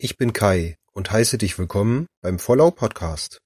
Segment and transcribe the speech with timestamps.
[0.00, 3.40] Ich bin Kai und heiße dich willkommen beim Vollau Podcast.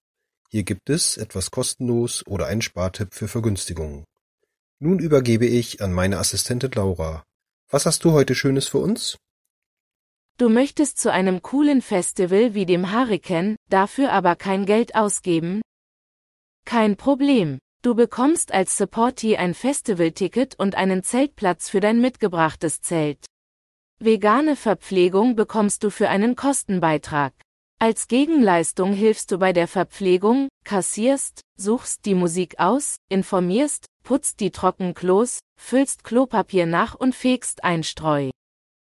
[0.50, 4.04] Hier gibt es etwas kostenlos oder einen Spartipp für Vergünstigungen.
[4.78, 7.24] Nun übergebe ich an meine Assistentin Laura.
[7.70, 9.16] Was hast du heute Schönes für uns?
[10.36, 15.62] Du möchtest zu einem coolen Festival wie dem Hurricane, dafür aber kein Geld ausgeben?
[16.66, 17.60] Kein Problem.
[17.80, 23.24] Du bekommst als Supportee ein Festivalticket und einen Zeltplatz für dein mitgebrachtes Zelt.
[24.04, 27.32] Vegane Verpflegung bekommst du für einen Kostenbeitrag.
[27.78, 34.50] Als Gegenleistung hilfst du bei der Verpflegung, kassierst, suchst die Musik aus, informierst, putzt die
[34.50, 38.30] Trockenklos, füllst Klopapier nach und fegst Einstreu.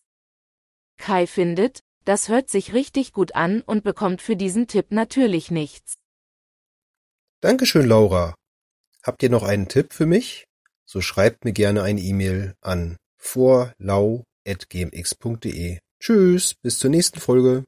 [0.98, 5.94] Kai findet, das hört sich richtig gut an und bekommt für diesen Tipp natürlich nichts.
[7.42, 8.34] Dankeschön, Laura.
[9.04, 10.46] Habt ihr noch einen Tipp für mich?
[10.86, 15.80] So schreibt mir gerne eine E-Mail an vorlau.gmx.de.
[16.00, 17.64] Tschüss, bis zur nächsten Folge.